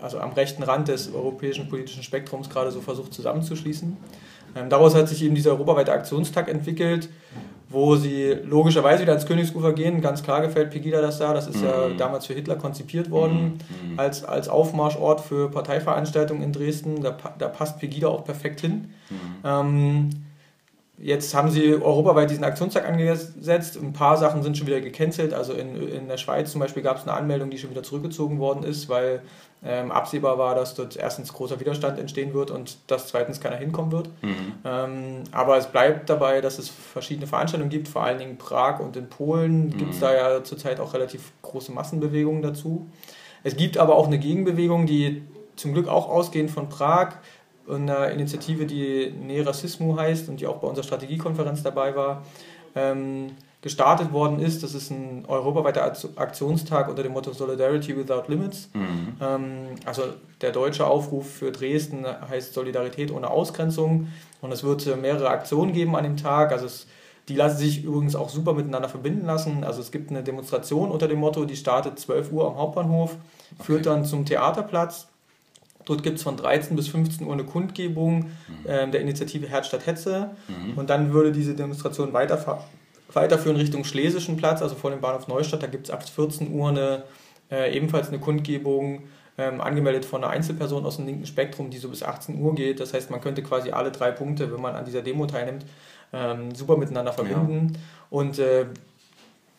[0.02, 3.96] also am rechten Rand des europäischen politischen Spektrums gerade so versucht zusammenzuschließen.
[4.56, 7.10] Ähm, daraus hat sich eben dieser europaweite Aktionstag entwickelt,
[7.70, 10.02] wo sie logischerweise wieder ans Königsufer gehen.
[10.02, 11.34] Ganz klar gefällt Pegida das da.
[11.34, 13.60] Das ist ja damals für Hitler konzipiert worden
[13.98, 17.02] als, als Aufmarschort für Parteiveranstaltungen in Dresden.
[17.04, 18.92] Da, da passt Pegida auch perfekt hin.
[19.44, 20.10] Ähm,
[21.00, 23.78] Jetzt haben sie europaweit diesen Aktionstag angesetzt.
[23.78, 25.32] Ein paar Sachen sind schon wieder gecancelt.
[25.32, 28.40] Also in, in der Schweiz zum Beispiel gab es eine Anmeldung, die schon wieder zurückgezogen
[28.40, 29.22] worden ist, weil
[29.64, 33.92] ähm, absehbar war, dass dort erstens großer Widerstand entstehen wird und dass zweitens keiner hinkommen
[33.92, 34.10] wird.
[34.24, 34.54] Mhm.
[34.66, 38.80] Ähm, aber es bleibt dabei, dass es verschiedene Veranstaltungen gibt, vor allen Dingen in Prag
[38.80, 39.78] und in Polen mhm.
[39.78, 42.88] gibt es da ja zurzeit auch relativ große Massenbewegungen dazu.
[43.44, 45.24] Es gibt aber auch eine Gegenbewegung, die
[45.56, 47.14] zum Glück auch ausgehend von Prag
[47.70, 52.24] einer Initiative, die Ne Rassismus heißt und die auch bei unserer Strategiekonferenz dabei war,
[52.76, 54.64] ähm, gestartet worden ist.
[54.64, 55.84] Das ist ein europaweiter
[56.16, 58.70] Aktionstag unter dem Motto Solidarity Without Limits.
[58.74, 59.16] Mhm.
[59.20, 59.52] Ähm,
[59.86, 60.04] also
[60.42, 64.08] der deutsche Aufruf für Dresden heißt Solidarität ohne Ausgrenzung.
[64.42, 66.52] Und es wird mehrere Aktionen geben an dem Tag.
[66.52, 66.88] Also es,
[67.28, 69.64] die lassen sich übrigens auch super miteinander verbinden lassen.
[69.64, 73.18] Also es gibt eine Demonstration unter dem Motto, die startet 12 Uhr am Hauptbahnhof,
[73.60, 73.90] führt okay.
[73.90, 75.08] dann zum Theaterplatz
[75.88, 78.70] Dort gibt es von 13 bis 15 Uhr eine Kundgebung mhm.
[78.70, 80.32] äh, der Initiative Herz statt Hetze.
[80.50, 80.78] Mhm.
[80.78, 82.66] Und dann würde diese Demonstration weiter,
[83.14, 85.64] weiterführen Richtung Schlesischen Platz, also vor dem Bahnhof Neustadt.
[85.64, 87.04] Da gibt es ab 14 Uhr eine,
[87.50, 89.04] äh, ebenfalls eine Kundgebung,
[89.38, 92.82] ähm, angemeldet von einer Einzelperson aus dem linken Spektrum, die so bis 18 Uhr geht.
[92.82, 95.66] Das heißt, man könnte quasi alle drei Punkte, wenn man an dieser Demo teilnimmt,
[96.12, 97.74] ähm, super miteinander verbinden.
[97.74, 97.80] Ja.
[98.10, 98.66] Und äh,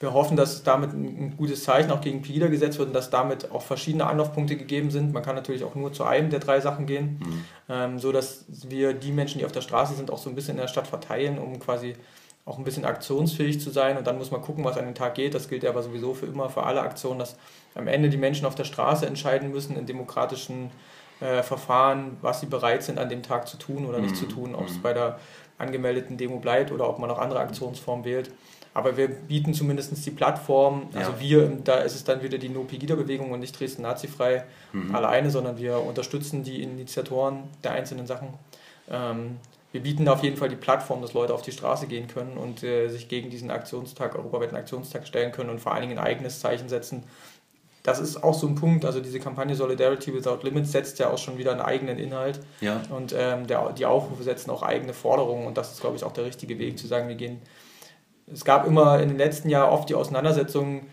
[0.00, 3.50] wir hoffen, dass damit ein gutes Zeichen auch gegen Pegida gesetzt wird und dass damit
[3.50, 5.12] auch verschiedene Anlaufpunkte gegeben sind.
[5.12, 7.44] Man kann natürlich auch nur zu einem der drei Sachen gehen, mhm.
[7.68, 10.52] ähm, so dass wir die Menschen, die auf der Straße sind, auch so ein bisschen
[10.52, 11.96] in der Stadt verteilen, um quasi
[12.44, 13.98] auch ein bisschen aktionsfähig zu sein.
[13.98, 15.34] Und dann muss man gucken, was an den Tag geht.
[15.34, 17.36] Das gilt ja aber sowieso für immer, für alle Aktionen, dass
[17.74, 20.70] am Ende die Menschen auf der Straße entscheiden müssen in demokratischen
[21.20, 24.18] äh, Verfahren, was sie bereit sind, an dem Tag zu tun oder nicht mhm.
[24.18, 24.82] zu tun, ob es mhm.
[24.82, 25.18] bei der
[25.58, 28.30] angemeldeten Demo bleibt oder ob man auch andere Aktionsformen wählt.
[28.74, 31.20] Aber wir bieten zumindest die Plattform, also ja.
[31.20, 34.94] wir, da ist es dann wieder die No-Pegida-Bewegung und nicht Dresden Nazifrei mhm.
[34.94, 38.28] alleine, sondern wir unterstützen die Initiatoren der einzelnen Sachen.
[38.90, 39.36] Ähm,
[39.72, 42.62] wir bieten auf jeden Fall die Plattform, dass Leute auf die Straße gehen können und
[42.62, 46.40] äh, sich gegen diesen Aktionstag, europaweiten Aktionstag stellen können und vor allen Dingen ein eigenes
[46.40, 47.02] Zeichen setzen.
[47.82, 51.18] Das ist auch so ein Punkt, also diese Kampagne Solidarity Without Limits setzt ja auch
[51.18, 52.40] schon wieder einen eigenen Inhalt.
[52.60, 52.82] Ja.
[52.90, 56.12] Und ähm, der, die Aufrufe setzen auch eigene Forderungen und das ist, glaube ich, auch
[56.12, 57.40] der richtige Weg, zu sagen, wir gehen
[58.32, 60.86] es gab immer in den letzten Jahren oft die Auseinandersetzungen,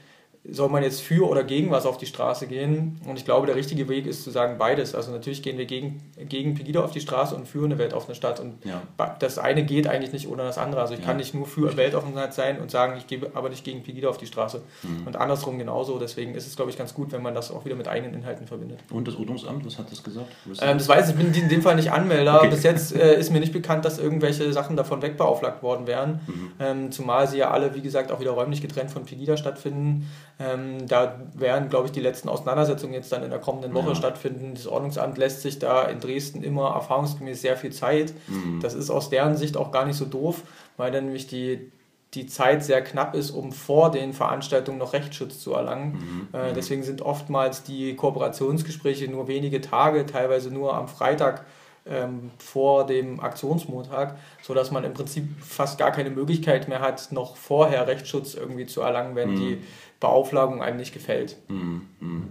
[0.50, 3.00] soll man jetzt für oder gegen was auf die Straße gehen?
[3.08, 4.94] Und ich glaube, der richtige Weg ist zu sagen beides.
[4.94, 8.40] Also natürlich gehen wir gegen, gegen Pegida auf die Straße und für eine weltoffene Stadt.
[8.40, 8.82] Und ja.
[9.20, 10.82] das eine geht eigentlich nicht ohne das andere.
[10.82, 11.06] Also ich ja.
[11.06, 14.18] kann nicht nur für Weltoffenheit sein und sagen, ich gebe aber nicht gegen Pegida auf
[14.18, 14.62] die Straße.
[14.84, 15.08] Mhm.
[15.08, 15.98] Und andersrum genauso.
[15.98, 18.46] Deswegen ist es, glaube ich, ganz gut, wenn man das auch wieder mit eigenen Inhalten
[18.46, 18.80] verbindet.
[18.92, 20.28] Und das Ordnungsamt, was hat das gesagt?
[20.62, 22.40] Ähm, das weiß ich, ich bin in dem Fall nicht Anmelder.
[22.40, 22.50] Okay.
[22.50, 26.20] Bis jetzt äh, ist mir nicht bekannt, dass irgendwelche Sachen davon wegbeauflagt worden wären.
[26.28, 26.52] Mhm.
[26.60, 30.08] Ähm, zumal sie ja alle, wie gesagt, auch wieder räumlich getrennt von Pegida stattfinden.
[30.38, 33.96] Ähm, da werden, glaube ich, die letzten Auseinandersetzungen jetzt dann in der kommenden Woche ja.
[33.96, 34.54] stattfinden.
[34.54, 38.14] Das Ordnungsamt lässt sich da in Dresden immer erfahrungsgemäß sehr viel Zeit.
[38.28, 38.60] Mhm.
[38.60, 40.42] Das ist aus deren Sicht auch gar nicht so doof,
[40.76, 41.72] weil dann nämlich die,
[42.14, 45.94] die Zeit sehr knapp ist, um vor den Veranstaltungen noch Rechtsschutz zu erlangen.
[45.94, 46.28] Mhm.
[46.34, 46.56] Äh, mhm.
[46.56, 51.46] deswegen sind oftmals die Kooperationsgespräche nur wenige Tage, teilweise nur am Freitag
[51.86, 57.36] ähm, vor dem Aktionsmontag, sodass man im Prinzip fast gar keine Möglichkeit mehr hat, noch
[57.38, 59.36] vorher Rechtsschutz irgendwie zu erlangen, wenn mhm.
[59.36, 59.58] die
[60.00, 61.38] Beauflagung einem nicht gefällt.
[61.48, 62.30] Mhm, mhm.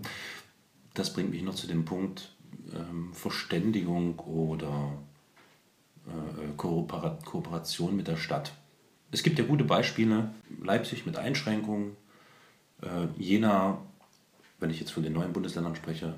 [0.94, 2.34] Das bringt mich noch zu dem Punkt
[2.74, 4.92] ähm, Verständigung oder
[6.06, 8.52] äh, Kooperation mit der Stadt.
[9.10, 10.30] Es gibt ja gute Beispiele.
[10.62, 11.96] Leipzig mit Einschränkungen,
[12.82, 13.78] äh, Jena,
[14.58, 16.14] wenn ich jetzt von den neuen Bundesländern spreche,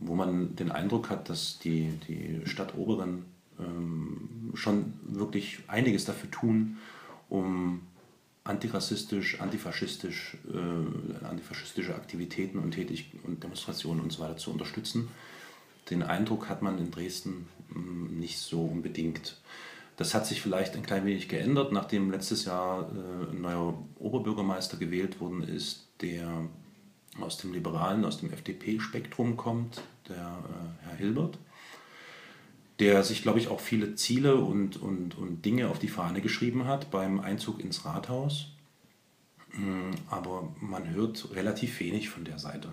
[0.00, 3.24] wo man den Eindruck hat, dass die, die Stadtoberen
[3.58, 6.78] ähm, schon wirklich einiges dafür tun,
[7.28, 7.82] um
[8.44, 15.08] antirassistisch, antifaschistisch, äh, antifaschistische Aktivitäten und, Tätig und Demonstrationen und so weiter zu unterstützen.
[15.90, 19.36] Den Eindruck hat man in Dresden mh, hm, nicht so unbedingt.
[19.96, 24.78] Das hat sich vielleicht ein klein wenig geändert, nachdem letztes Jahr äh, ein neuer Oberbürgermeister
[24.78, 26.48] gewählt worden ist, der
[27.20, 31.38] aus dem liberalen, aus dem FDP-Spektrum kommt, der äh, Herr Hilbert
[32.80, 36.66] der sich, glaube ich, auch viele Ziele und, und, und Dinge auf die Fahne geschrieben
[36.66, 38.46] hat beim Einzug ins Rathaus.
[39.52, 42.72] Mm, aber man hört relativ wenig von der Seite.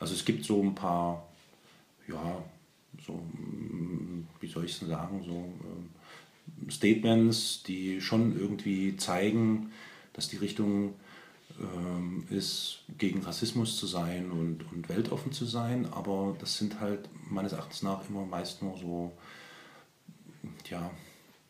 [0.00, 1.28] Also es gibt so ein paar,
[2.08, 2.42] ja,
[3.06, 9.72] so, mm, wie soll ich es sagen, so äh, Statements, die schon irgendwie zeigen,
[10.14, 10.94] dass die Richtung
[11.60, 15.86] äh, ist, gegen Rassismus zu sein und, und weltoffen zu sein.
[15.92, 19.12] Aber das sind halt meines Erachtens nach immer meist nur so
[20.70, 20.90] ja.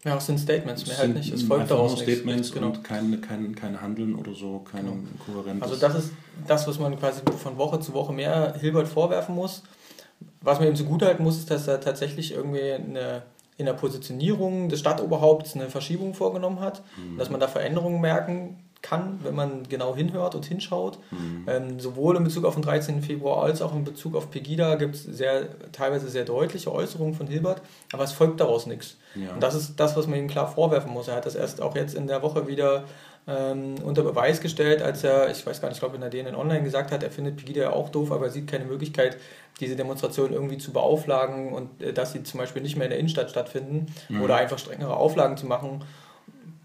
[0.05, 1.33] Ja, es sind Statements, mehr halt nicht.
[1.33, 2.67] Es folgt daraus Statements genau.
[2.67, 4.97] und kein, kein, kein Handeln oder so, kein genau.
[5.25, 5.63] kohärentes.
[5.63, 6.13] Also das ist
[6.47, 9.63] das, was man quasi von Woche zu Woche mehr Hilbert vorwerfen muss.
[10.43, 13.23] Was man ihm zugutehalten muss, ist, dass er tatsächlich irgendwie eine
[13.57, 17.19] in der Positionierung des Stadtoberhaupts eine Verschiebung vorgenommen hat, Mhm.
[17.19, 20.99] dass man da Veränderungen merken kann, wenn man genau hinhört und hinschaut.
[21.49, 23.03] Ähm, sowohl in Bezug auf den 13.
[23.03, 27.27] Februar als auch in Bezug auf Pegida gibt es sehr, teilweise sehr deutliche Äußerungen von
[27.27, 28.99] Hilbert, aber es folgt daraus nichts.
[29.15, 29.33] Ja.
[29.33, 31.09] Und das ist das, was man ihm klar vorwerfen muss.
[31.09, 32.85] Er hat das erst auch jetzt in der Woche wieder
[33.27, 36.35] ähm, unter Beweis gestellt, als er, ich weiß gar nicht, ich glaube in der DNN
[36.35, 39.17] Online gesagt hat, er findet Pegida ja auch doof, aber er sieht keine Möglichkeit,
[39.61, 42.99] diese Demonstration irgendwie zu beauflagen und äh, dass sie zum Beispiel nicht mehr in der
[42.99, 43.87] Innenstadt stattfinden
[44.23, 45.83] oder einfach strengere Auflagen zu machen.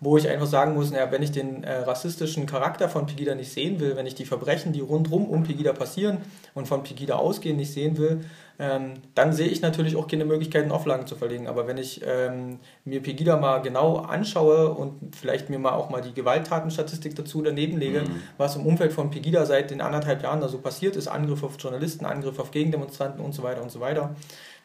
[0.01, 3.51] Wo ich einfach sagen muss, naja, wenn ich den äh, rassistischen Charakter von Pegida nicht
[3.51, 6.19] sehen will, wenn ich die Verbrechen, die rundrum um Pegida passieren
[6.53, 8.21] und von Pegida ausgehen, nicht sehen will,
[8.59, 11.47] ähm, dann sehe ich natürlich auch keine Möglichkeiten, Auflagen zu verlegen.
[11.47, 16.01] Aber wenn ich ähm, mir Pegida mal genau anschaue und vielleicht mir mal auch mal
[16.01, 18.03] die Gewalttatenstatistik dazu daneben lege,
[18.37, 21.55] was im Umfeld von Pegida seit den anderthalb Jahren da so passiert ist, Angriff auf
[21.57, 24.15] Journalisten, Angriff auf Gegendemonstranten und so weiter und so weiter.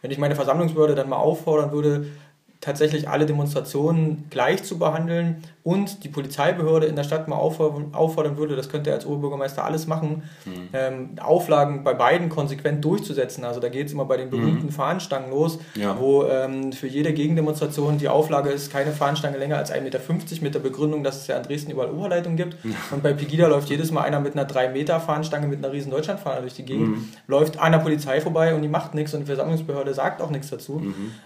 [0.02, 2.06] Wenn ich meine Versammlungsbehörde dann mal auffordern würde,
[2.64, 8.54] tatsächlich alle Demonstrationen gleich zu behandeln und die Polizeibehörde in der Stadt mal auffordern, würde,
[8.54, 10.22] das könnte er als Oberbürgermeister alles machen,
[10.74, 13.44] ähm, Auflagen bei beiden konsequent durchzusetzen.
[13.44, 15.96] Also da geht es immer bei den berühmten Fahnenstangen los, Ja.
[15.98, 20.00] wo ähm, für jede Gegendemonstration die Auflage ist, keine Fahnenstange länger als 1,50 Meter
[20.42, 22.56] mit der Begründung, dass es ja in Dresden überall Oberleitungen gibt.
[22.90, 25.90] Und bei Pegida läuft jedes Mal einer mit einer 3 Meter Fahnenstange mit einer riesen
[25.90, 29.26] Deutschlandfahne durch die Gegend, läuft an der Polizei vorbei und die macht nichts und die
[29.26, 30.82] Versammlungsbehörde sagt auch nichts dazu.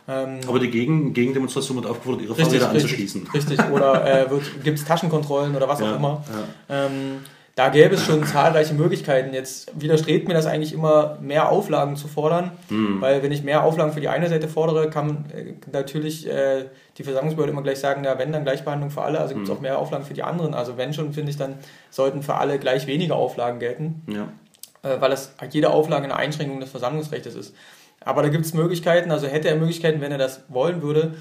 [0.06, 3.26] Ähm, Aber die Gegen Gegendemonstration wird aufgefordert, ihre Fahrräder anzuschließen.
[3.34, 4.27] Richtig, oder äh,
[4.62, 6.24] gibt es Taschenkontrollen oder was Ja, auch immer.
[6.68, 6.86] ja.
[6.86, 7.20] Ähm,
[7.54, 9.34] da gäbe es schon zahlreiche Möglichkeiten.
[9.34, 13.00] Jetzt widerstrebt mir das eigentlich immer, mehr Auflagen zu fordern, Hm.
[13.00, 16.66] weil wenn ich mehr Auflagen für die eine Seite fordere, kann äh, natürlich äh,
[16.98, 19.56] die Versammlungsbehörde immer gleich sagen, ja, wenn, dann Gleichbehandlung für alle, also gibt es Hm.
[19.56, 20.54] auch mehr Auflagen für die anderen.
[20.54, 21.54] Also wenn schon, finde ich, dann
[21.90, 24.28] sollten für alle gleich weniger Auflagen gelten Ja.
[24.88, 27.54] äh, weil das jede Auflage eine Einschränkung des Versammlungsrechts ist.
[28.04, 31.14] Aber da gibt es Möglichkeiten, also hätte er Möglichkeiten, wenn er das wollen würde.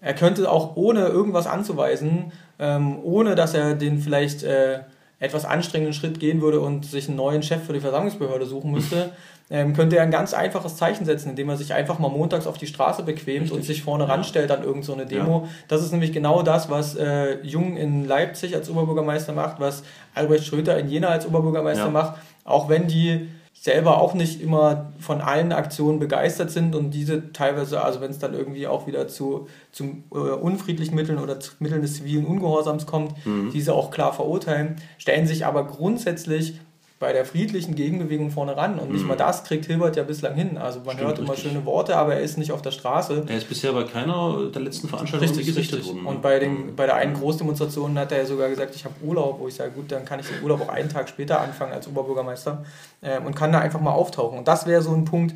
[0.00, 4.80] Er könnte auch ohne irgendwas anzuweisen, ähm, ohne dass er den vielleicht äh,
[5.18, 9.10] etwas anstrengenden Schritt gehen würde und sich einen neuen Chef für die Versammlungsbehörde suchen müsste,
[9.50, 12.56] ähm, könnte er ein ganz einfaches Zeichen setzen, indem er sich einfach mal montags auf
[12.56, 15.48] die Straße bequemt und sich vorne ranstellt an irgendeine so eine Demo.
[15.68, 19.82] Das ist nämlich genau das, was äh, Jung in Leipzig als Oberbürgermeister macht, was
[20.14, 21.90] Albrecht Schröter in Jena als Oberbürgermeister Ja.
[21.90, 23.28] macht, auch wenn die
[23.60, 28.18] selber auch nicht immer von allen Aktionen begeistert sind und diese teilweise, also wenn es
[28.18, 32.86] dann irgendwie auch wieder zu, zu äh, unfriedlichen Mitteln oder zu Mitteln des zivilen Ungehorsams
[32.86, 33.14] kommt,
[33.52, 36.58] diese auch klar verurteilen, stellen sich aber grundsätzlich
[37.00, 40.58] bei der friedlichen Gegenbewegung vorne ran und nicht mal das kriegt Hilbert ja bislang hin.
[40.58, 41.50] Also man Stimmt, hört immer richtig.
[41.50, 43.24] schöne Worte, aber er ist nicht auf der Straße.
[43.26, 45.94] Er ist bisher bei keiner der letzten Veranstaltungen Richtig, gesichtet richtig.
[45.94, 46.06] worden.
[46.06, 49.40] Und bei, den, bei der einen Großdemonstration hat er ja sogar gesagt, ich habe Urlaub,
[49.40, 51.88] wo ich sage, gut, dann kann ich den Urlaub auch einen Tag später anfangen als
[51.88, 52.64] Oberbürgermeister
[53.02, 54.38] ähm, und kann da einfach mal auftauchen.
[54.38, 55.34] Und das wäre so ein Punkt.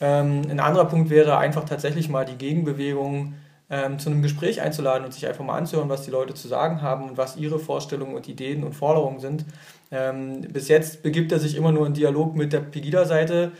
[0.00, 3.34] Ähm, ein anderer Punkt wäre einfach tatsächlich mal die Gegenbewegung
[3.70, 6.80] ähm, zu einem Gespräch einzuladen und sich einfach mal anzuhören, was die Leute zu sagen
[6.80, 9.44] haben und was ihre Vorstellungen und Ideen und Forderungen sind.
[9.92, 13.52] Ähm, bis jetzt begibt er sich immer nur in Dialog mit der Pegida-Seite,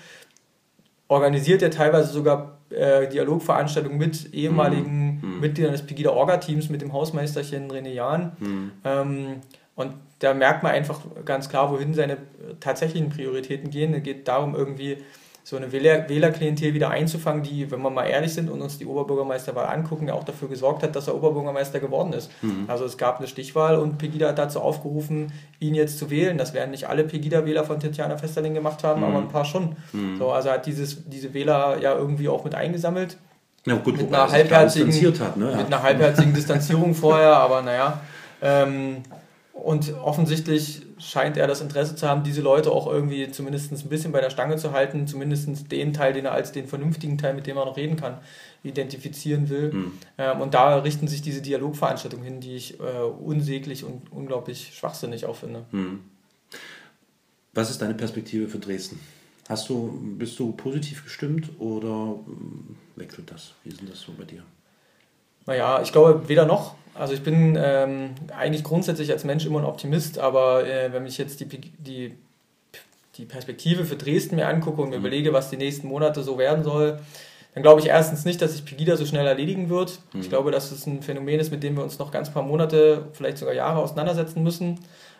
[1.08, 7.90] organisiert er teilweise sogar äh, Dialogveranstaltungen mit ehemaligen Mitgliedern des Pegida-Orga-Teams, mit dem Hausmeisterchen René
[7.90, 8.32] Jahn.
[8.84, 9.26] Ähm,
[9.74, 12.16] und da merkt man einfach ganz klar, wohin seine
[12.60, 13.92] tatsächlichen Prioritäten gehen.
[13.92, 14.98] Es geht darum, irgendwie
[15.44, 18.86] so eine Wähler Wählerklientel wieder einzufangen, die, wenn wir mal ehrlich sind und uns die
[18.86, 22.30] Oberbürgermeisterwahl angucken, ja auch dafür gesorgt hat, dass er Oberbürgermeister geworden ist.
[22.68, 26.38] Also es gab eine Stichwahl und Pegida hat dazu aufgerufen, ihn jetzt zu wählen.
[26.38, 29.76] Das werden nicht alle Pegida-Wähler von Tatjana Festerling gemacht haben, aber ein paar schon.
[30.18, 33.16] So, also hat dieses, diese Wähler ja irgendwie auch mit eingesammelt
[33.64, 35.36] ja, gut, mit wobei einer er halbherzigen, hat.
[35.36, 35.54] Ne?
[35.56, 38.00] mit einer halbherzigen Distanzierung vorher, aber naja.
[38.40, 39.02] Ähm,
[39.62, 44.10] und offensichtlich scheint er das Interesse zu haben, diese Leute auch irgendwie zumindest ein bisschen
[44.10, 47.46] bei der Stange zu halten, zumindest den Teil, den er als den vernünftigen Teil, mit
[47.46, 48.18] dem er noch reden kann,
[48.64, 49.70] identifizieren will.
[50.18, 55.26] Ähm, und da richten sich diese Dialogveranstaltungen hin, die ich äh, unsäglich und unglaublich schwachsinnig
[55.26, 55.64] auch finde.
[57.52, 58.98] Was ist deine Perspektive für Dresden?
[59.48, 63.54] Hast du, bist du positiv gestimmt oder mm, wechselt das?
[63.62, 64.42] Wie ist denn das so bei dir?
[65.46, 66.74] Naja, ich glaube weder noch.
[66.94, 71.16] Also ich bin ähm, eigentlich grundsätzlich als Mensch immer ein Optimist, aber äh, wenn ich
[71.16, 72.14] jetzt die, die,
[73.16, 76.64] die Perspektive für Dresden mir angucke und mir überlege, was die nächsten Monate so werden
[76.64, 76.98] soll,
[77.54, 80.00] dann glaube ich erstens nicht, dass sich Pegida so schnell erledigen wird.
[80.14, 83.06] Ich glaube, dass es ein Phänomen ist, mit dem wir uns noch ganz paar Monate,
[83.12, 84.78] vielleicht sogar Jahre auseinandersetzen müssen,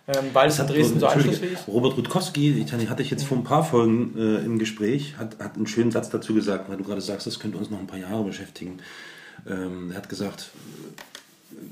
[0.09, 1.69] ähm, weil es in Dresden so anschlussfähig ist.
[1.69, 5.57] Robert Rutkowski, den hatte ich jetzt vor ein paar Folgen äh, im Gespräch, hat, hat
[5.57, 7.99] einen schönen Satz dazu gesagt, weil du gerade sagst, das könnte uns noch ein paar
[7.99, 8.79] Jahre beschäftigen.
[9.49, 10.51] Ähm, er hat gesagt,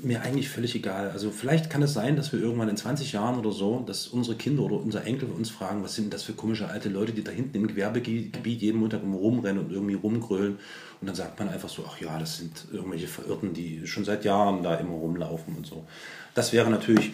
[0.01, 1.11] mir eigentlich völlig egal.
[1.11, 4.35] Also vielleicht kann es sein, dass wir irgendwann in 20 Jahren oder so, dass unsere
[4.35, 7.31] Kinder oder unsere Enkel uns fragen, was sind das für komische alte Leute, die da
[7.31, 10.59] hinten im Gewerbegebiet jeden Montag rumrennen und irgendwie rumgrölen.
[10.99, 14.23] Und dann sagt man einfach so, ach ja, das sind irgendwelche Verirrten, die schon seit
[14.25, 15.85] Jahren da immer rumlaufen und so.
[16.35, 17.11] Das wäre natürlich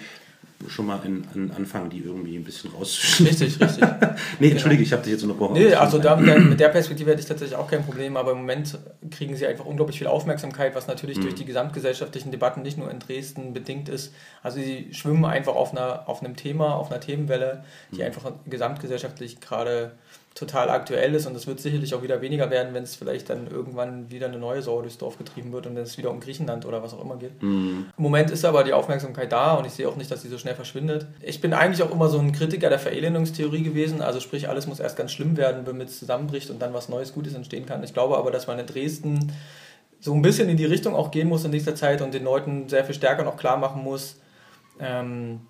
[0.68, 3.38] schon mal ein, ein Anfang, die irgendwie ein bisschen rauszuschneiden.
[3.38, 3.88] Richtig, richtig.
[4.40, 5.54] nee, entschuldige, ich habe dich jetzt unterbrochen.
[5.54, 8.32] Nee, also da, mit, der, mit der Perspektive hätte ich tatsächlich auch kein Problem, aber
[8.32, 8.78] im Moment
[9.12, 11.24] kriegen sie einfach unglaublich viel Aufmerksamkeit, was natürlich mhm.
[11.24, 14.14] durch die gesamtgesellschaftlichen Debatten nicht nur in Dresden bedingt ist.
[14.42, 18.06] Also sie schwimmen einfach auf, einer, auf einem Thema, auf einer Themenwelle, die mhm.
[18.06, 19.92] einfach gesamtgesellschaftlich gerade
[20.38, 23.48] total aktuell ist und es wird sicherlich auch wieder weniger werden, wenn es vielleicht dann
[23.48, 26.66] irgendwann wieder eine neue Sau durchs Dorf getrieben wird und wenn es wieder um Griechenland
[26.66, 27.42] oder was auch immer geht.
[27.42, 27.88] Mhm.
[27.98, 30.38] Im Moment ist aber die Aufmerksamkeit da und ich sehe auch nicht, dass sie so
[30.38, 31.08] schnell verschwindet.
[31.22, 34.80] Ich bin eigentlich auch immer so ein Kritiker der Verelendungstheorie gewesen, also sprich, alles muss
[34.80, 37.84] erst ganz schlimm werden, damit es zusammenbricht und dann was Neues, Gutes entstehen kann.
[37.84, 39.32] Ich glaube aber, dass man in Dresden
[40.00, 42.70] so ein bisschen in die Richtung auch gehen muss in nächster Zeit und den Leuten
[42.70, 44.22] sehr viel stärker noch klar machen muss,
[44.80, 45.42] ähm,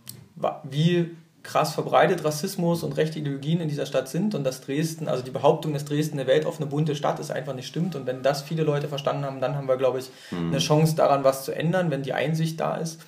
[0.64, 1.12] wie
[1.48, 5.32] krass verbreitet Rassismus und rechte Ideologien in dieser Stadt sind und dass Dresden, also die
[5.32, 7.96] Behauptung, dass Dresden eine weltoffene, bunte Stadt ist, einfach nicht stimmt.
[7.96, 10.50] Und wenn das viele Leute verstanden haben, dann haben wir, glaube ich, mhm.
[10.50, 13.00] eine Chance daran, was zu ändern, wenn die Einsicht da ist.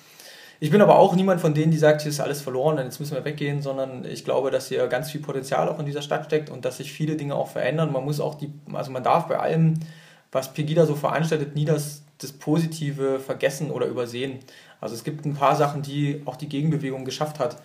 [0.58, 2.98] Ich bin aber auch niemand von denen, die sagt, hier ist alles verloren und jetzt
[2.98, 6.24] müssen wir weggehen, sondern ich glaube, dass hier ganz viel Potenzial auch in dieser Stadt
[6.24, 7.92] steckt und dass sich viele Dinge auch verändern.
[7.92, 9.74] Man muss auch die, also man darf bei allem,
[10.32, 14.38] was Pegida so veranstaltet, nie das, das Positive vergessen oder übersehen.
[14.80, 17.56] Also es gibt ein paar Sachen, die auch die Gegenbewegung geschafft hat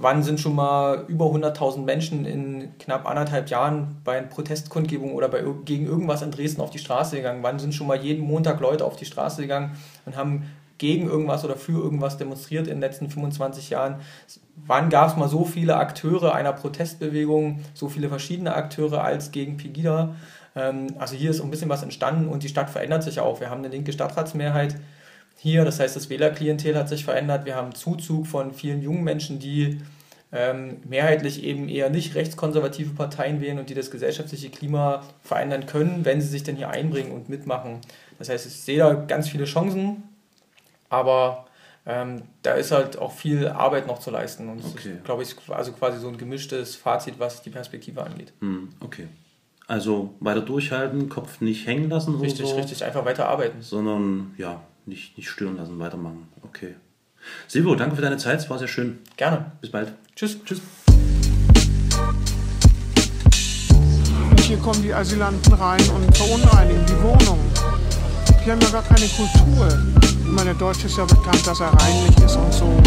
[0.00, 5.44] wann sind schon mal über 100.000 Menschen in knapp anderthalb Jahren bei Protestkundgebungen oder bei,
[5.64, 7.42] gegen irgendwas in Dresden auf die Straße gegangen?
[7.42, 11.44] Wann sind schon mal jeden Montag Leute auf die Straße gegangen und haben gegen irgendwas
[11.44, 13.96] oder für irgendwas demonstriert in den letzten 25 Jahren?
[14.54, 19.56] Wann gab es mal so viele Akteure einer Protestbewegung, so viele verschiedene Akteure als gegen
[19.56, 20.14] Pegida?
[20.54, 23.40] Ähm, also hier ist ein bisschen was entstanden und die Stadt verändert sich auch.
[23.40, 24.76] Wir haben eine linke Stadtratsmehrheit
[25.38, 25.64] hier.
[25.64, 27.46] Das heißt, das Wählerklientel hat sich verändert.
[27.46, 29.80] Wir haben Zuzug von vielen jungen Menschen, die
[30.30, 36.04] ähm, mehrheitlich eben eher nicht rechtskonservative Parteien wählen und die das gesellschaftliche Klima verändern können,
[36.04, 37.80] wenn sie sich denn hier einbringen und mitmachen.
[38.18, 40.02] Das heißt, ich sehe da ganz viele Chancen,
[40.90, 41.46] aber
[41.86, 44.50] ähm, da ist halt auch viel Arbeit noch zu leisten.
[44.50, 44.98] Und okay.
[45.04, 48.34] glaube ich, also quasi so ein gemischtes Fazit, was die Perspektive angeht.
[48.40, 49.08] Hm, okay.
[49.66, 52.14] Also weiter durchhalten, Kopf nicht hängen lassen.
[52.16, 53.62] Richtig, so, richtig, einfach weiter arbeiten.
[53.62, 56.28] Sondern ja, nicht, nicht stören lassen, weitermachen.
[56.42, 56.74] Okay.
[57.46, 58.98] Silvio, danke für deine Zeit, es war sehr schön.
[59.16, 59.52] Gerne.
[59.60, 59.92] Bis bald.
[60.14, 60.38] Tschüss.
[60.44, 60.60] Tschüss.
[64.30, 67.38] Und hier kommen die Asylanten rein und verunreinigen die Wohnung.
[68.44, 69.68] Die haben ja gar keine Kultur.
[70.02, 72.82] Ich meine, der Deutsche ist ja bekannt, dass er reinlich ist und so.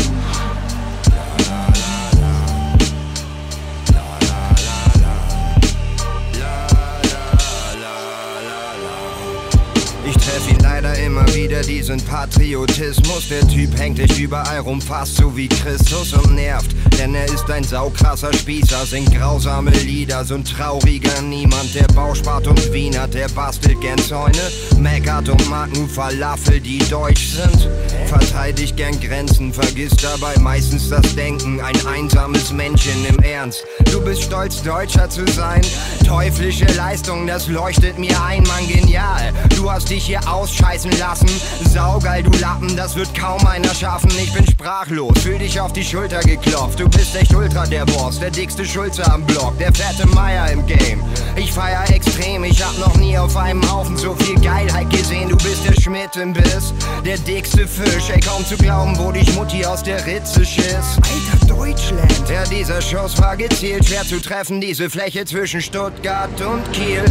[11.34, 13.30] Wieder diesen Patriotismus.
[13.30, 16.76] Der Typ hängt dich überall rum, fast so wie Christus und nervt.
[16.98, 21.74] Denn er ist ein saukrasser Spießer, singt grausame Lieder, so ein trauriger Niemand.
[21.76, 27.30] Der Bauspart und Wiener, der bastelt gern Zäune, meckert und mag nur Falafel, die deutsch
[27.36, 27.70] sind.
[28.08, 31.62] Verteidigt gern Grenzen, vergisst dabei meistens das Denken.
[31.62, 33.64] Ein einsames Männchen im Ernst.
[33.92, 35.62] Du bist stolz, Deutscher zu sein.
[36.06, 39.34] Teuflische Leistung, das leuchtet mir ein, Mann, genial.
[39.56, 41.21] Du hast dich hier ausscheißen lassen.
[41.70, 44.12] Saugeil, du Lappen, das wird kaum einer schaffen.
[44.22, 46.80] Ich bin sprachlos, fühl dich auf die Schulter geklopft.
[46.80, 50.66] Du bist echt ultra der Boss, der dickste Schulze am Block, der fette Meier im
[50.66, 51.04] Game.
[51.36, 55.30] Ich feier extrem, ich hab noch nie auf einem Haufen so viel Geilheit gesehen.
[55.30, 56.74] Du bist der Schmidt im Biss,
[57.06, 58.10] der dickste Fisch.
[58.10, 60.98] Ey, kaum zu glauben, wo dich Mutti aus der Ritze schiss.
[61.02, 62.30] Alter Deutschland.
[62.30, 67.04] Ja, dieser Schuss war gezielt, schwer zu treffen, diese Fläche zwischen Stuttgart und Kiel.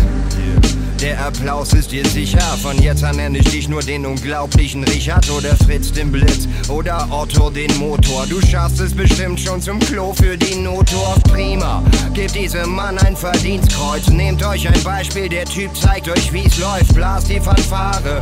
[1.01, 2.43] Der Applaus ist dir sicher.
[2.61, 7.09] Von jetzt an nenne ich dich nur den unglaublichen Richard oder Fritz den Blitz oder
[7.11, 8.27] Otto den Motor.
[8.27, 11.23] Du schaffst es bestimmt schon zum Klo für die Notdorf.
[11.23, 11.83] Prima,
[12.13, 14.09] gebt diesem Mann ein Verdienstkreuz.
[14.09, 16.95] Nehmt euch ein Beispiel, der Typ zeigt euch wie's läuft.
[16.95, 18.21] Blast die Fanfare.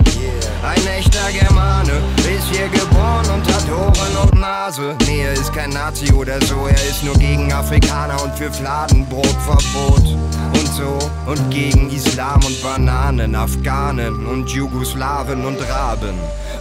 [0.63, 4.95] Ein echter Germane ist hier geboren und hat Ohren und Nase.
[5.09, 10.17] Nee, er ist kein Nazi oder so, er ist nur gegen Afrikaner und für Fladenbrotverbot.
[10.53, 16.15] Und so und gegen Islam und Bananen, Afghanen und Jugoslawen und Raben,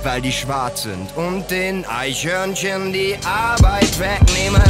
[0.03, 4.61] weil die schwarz sind und den Eichhörnchen die Arbeit wegnehmen.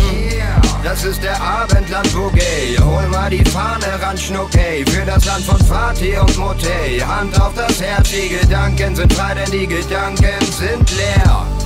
[0.83, 2.79] Das ist der Abendland Bouquet.
[2.81, 4.83] Hol mal die Fahne ran, Schnuckey.
[4.87, 6.99] Für das Land von Fatih und Motey.
[7.05, 11.56] Hand auf das Herz, die Gedanken sind frei, denn die Gedanken sind leer.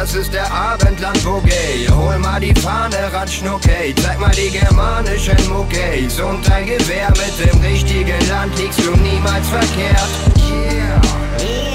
[0.00, 1.88] Das ist der Abendland Bouquet.
[1.90, 3.92] Hol mal die Fahne ran, Schnuckey.
[3.96, 6.20] Zeig mal die germanischen Muckeys.
[6.20, 10.08] Und dein Gewehr mit dem richtigen Land liegst du niemals verkehrt.
[10.48, 11.67] Yeah.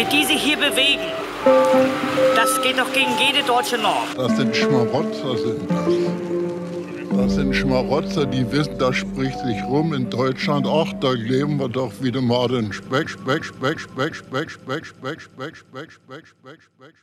[0.00, 1.02] wie die sich hier bewegen,
[2.34, 4.06] das geht doch gegen jede deutsche Norm.
[4.16, 7.18] Das sind Schmarotzer, sind das.
[7.18, 10.66] Das sind Schmarotzer, die wissen, das spricht sich rum in Deutschland.
[10.66, 15.20] Ach, da leben wir doch wieder mal den Speck, Speck, Speck, Speck, Speck, Speck, Speck,
[15.20, 16.94] Speck, Speck, Speck, Speck, Speck.